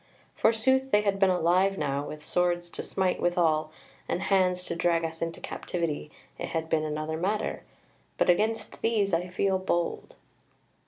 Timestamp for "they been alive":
0.91-1.77